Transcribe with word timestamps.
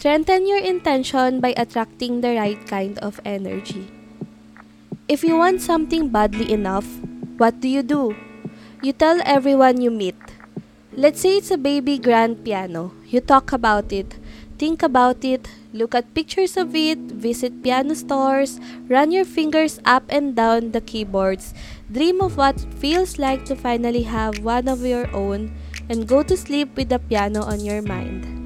Strengthen 0.00 0.48
your 0.48 0.64
intention 0.64 1.44
by 1.44 1.52
attracting 1.60 2.22
the 2.24 2.32
right 2.32 2.56
kind 2.64 2.96
of 3.04 3.20
energy. 3.22 3.92
If 5.12 5.20
you 5.22 5.36
want 5.36 5.60
something 5.60 6.08
badly 6.08 6.50
enough, 6.50 6.88
what 7.36 7.60
do 7.60 7.68
you 7.68 7.82
do? 7.82 8.16
You 8.80 8.94
tell 8.94 9.20
everyone 9.26 9.82
you 9.82 9.90
meet. 9.90 10.16
Let's 10.96 11.20
say 11.20 11.36
it's 11.36 11.50
a 11.50 11.60
baby 11.60 11.98
grand 11.98 12.46
piano. 12.46 12.96
You 13.12 13.20
talk 13.20 13.52
about 13.52 13.92
it, 13.92 14.16
think 14.56 14.82
about 14.82 15.22
it, 15.22 15.52
look 15.74 15.94
at 15.94 16.14
pictures 16.14 16.56
of 16.56 16.74
it, 16.74 16.96
visit 17.20 17.62
piano 17.62 17.94
stores, 17.94 18.58
run 18.88 19.12
your 19.12 19.26
fingers 19.26 19.80
up 19.84 20.04
and 20.08 20.34
down 20.34 20.72
the 20.72 20.80
keyboards, 20.80 21.52
dream 21.92 22.22
of 22.22 22.38
what 22.38 22.58
feels 22.80 23.18
like 23.18 23.44
to 23.44 23.54
finally 23.54 24.08
have 24.08 24.38
one 24.38 24.66
of 24.66 24.80
your 24.80 25.14
own, 25.14 25.52
and 25.90 26.08
go 26.08 26.22
to 26.22 26.38
sleep 26.38 26.74
with 26.74 26.88
the 26.88 26.98
piano 26.98 27.42
on 27.42 27.60
your 27.60 27.82
mind. 27.82 28.39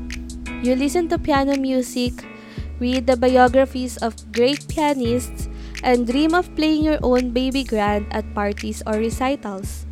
You 0.64 0.72
listen 0.72 1.12
to 1.12 1.20
piano 1.20 1.60
music, 1.60 2.24
read 2.80 3.04
the 3.04 3.20
biographies 3.20 4.00
of 4.00 4.16
great 4.32 4.64
pianists, 4.64 5.52
and 5.84 6.08
dream 6.08 6.32
of 6.32 6.48
playing 6.56 6.88
your 6.88 6.96
own 7.04 7.36
baby 7.36 7.68
grand 7.68 8.08
at 8.08 8.24
parties 8.32 8.80
or 8.88 8.96
recitals. 8.96 9.84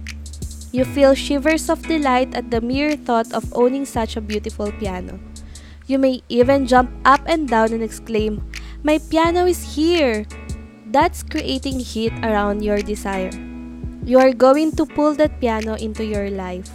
You 0.72 0.88
feel 0.88 1.12
shivers 1.12 1.68
of 1.68 1.84
delight 1.84 2.32
at 2.32 2.48
the 2.48 2.64
mere 2.64 2.96
thought 2.96 3.28
of 3.36 3.52
owning 3.52 3.84
such 3.84 4.16
a 4.16 4.24
beautiful 4.24 4.72
piano. 4.80 5.20
You 5.84 6.00
may 6.00 6.24
even 6.32 6.64
jump 6.64 6.88
up 7.04 7.20
and 7.28 7.44
down 7.44 7.76
and 7.76 7.84
exclaim, 7.84 8.40
My 8.80 8.96
piano 8.96 9.44
is 9.44 9.76
here! 9.76 10.24
That's 10.88 11.20
creating 11.22 11.84
heat 11.84 12.16
around 12.24 12.64
your 12.64 12.80
desire. 12.80 13.28
You 14.08 14.24
are 14.24 14.32
going 14.32 14.72
to 14.80 14.88
pull 14.88 15.12
that 15.20 15.36
piano 15.36 15.76
into 15.76 16.00
your 16.00 16.32
life. 16.32 16.72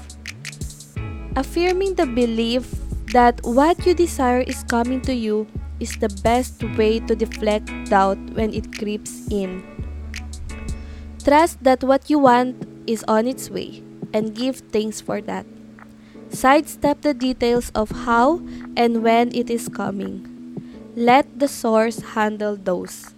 Affirming 1.33 1.97
the 1.97 2.05
belief 2.05 2.86
that 3.13 3.39
what 3.43 3.85
you 3.85 3.93
desire 3.93 4.41
is 4.41 4.63
coming 4.63 5.01
to 5.01 5.13
you 5.13 5.47
is 5.79 5.95
the 5.97 6.09
best 6.23 6.63
way 6.75 6.99
to 6.99 7.15
deflect 7.15 7.69
doubt 7.89 8.17
when 8.33 8.53
it 8.53 8.77
creeps 8.77 9.27
in. 9.31 9.63
Trust 11.23 11.63
that 11.63 11.83
what 11.83 12.09
you 12.09 12.19
want 12.19 12.67
is 12.87 13.03
on 13.07 13.27
its 13.27 13.49
way 13.49 13.83
and 14.13 14.35
give 14.35 14.63
thanks 14.71 14.99
for 15.01 15.21
that. 15.21 15.45
Sidestep 16.29 17.01
the 17.01 17.13
details 17.13 17.71
of 17.75 17.91
how 18.07 18.41
and 18.75 19.03
when 19.03 19.33
it 19.33 19.49
is 19.49 19.69
coming. 19.69 20.27
Let 20.95 21.39
the 21.39 21.47
source 21.47 21.99
handle 22.17 22.57
those. 22.57 23.13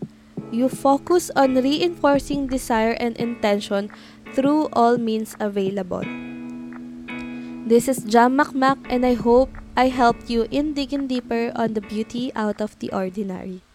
You 0.51 0.69
focus 0.69 1.31
on 1.35 1.55
reinforcing 1.55 2.47
desire 2.47 2.93
and 2.99 3.15
intention 3.17 3.89
through 4.33 4.69
all 4.73 4.97
means 4.97 5.35
available. 5.39 6.03
This 7.69 7.87
is 7.87 8.03
Jam 8.03 8.37
Makmak 8.37 8.77
and 8.89 9.05
I 9.05 9.13
hope 9.13 9.49
I 9.79 9.87
helped 9.87 10.29
you 10.29 10.45
in 10.51 10.73
digging 10.73 11.07
deeper 11.07 11.53
on 11.55 11.71
the 11.73 11.79
beauty 11.79 12.35
out 12.35 12.59
of 12.59 12.77
the 12.79 12.91
ordinary. 12.91 13.61